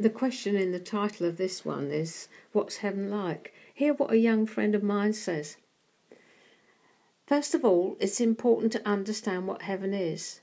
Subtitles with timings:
[0.00, 3.52] The question in the title of this one is What's Heaven Like?
[3.74, 5.58] Hear what a young friend of mine says.
[7.26, 10.40] First of all, it's important to understand what heaven is.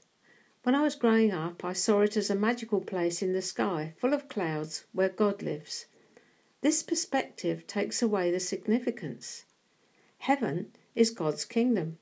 [0.61, 3.95] When I was growing up, I saw it as a magical place in the sky,
[3.97, 5.87] full of clouds, where God lives.
[6.61, 9.45] This perspective takes away the significance.
[10.19, 11.97] Heaven is God's kingdom.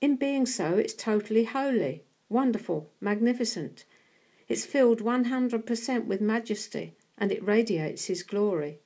[0.00, 3.84] In being so, it's totally holy, wonderful, magnificent.
[4.52, 8.80] It's filled 100% with majesty and it radiates His glory.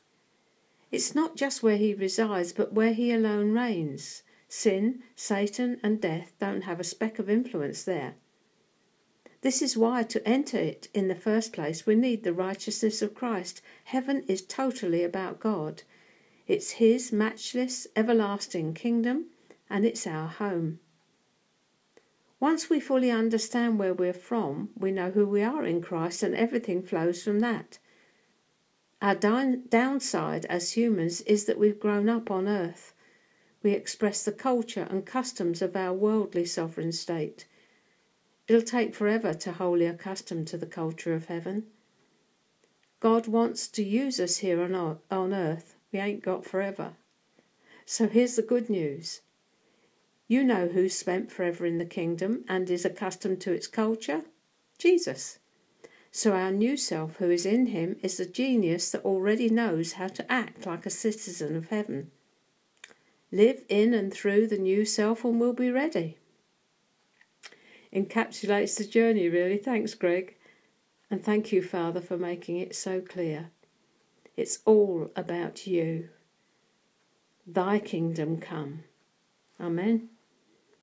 [0.92, 4.22] It's not just where He resides, but where He alone reigns.
[4.48, 8.14] Sin, Satan, and death don't have a speck of influence there.
[9.40, 13.16] This is why, to enter it in the first place, we need the righteousness of
[13.16, 13.60] Christ.
[13.86, 15.82] Heaven is totally about God.
[16.46, 19.30] It's His matchless, everlasting kingdom,
[19.68, 20.78] and it's our home.
[22.38, 26.34] Once we fully understand where we're from, we know who we are in Christ, and
[26.34, 27.78] everything flows from that.
[29.00, 32.94] Our down- downside as humans is that we've grown up on earth.
[33.62, 37.46] We express the culture and customs of our worldly sovereign state.
[38.48, 41.66] It'll take forever to wholly accustom to the culture of heaven.
[43.00, 45.76] God wants to use us here on earth.
[45.92, 46.92] We ain't got forever.
[47.84, 49.20] So here's the good news.
[50.28, 54.22] You know who's spent forever in the kingdom and is accustomed to its culture?
[54.78, 55.38] Jesus.
[56.10, 60.08] So our new self, who is in him, is the genius that already knows how
[60.08, 62.10] to act like a citizen of heaven.
[63.30, 66.18] Live in and through the new self and we'll be ready
[67.96, 69.56] encapsulates the journey, really.
[69.56, 70.36] Thanks, Greg.
[71.10, 73.50] And thank you, Father, for making it so clear.
[74.36, 76.10] It's all about you.
[77.46, 78.84] Thy kingdom come.
[79.58, 80.10] Amen.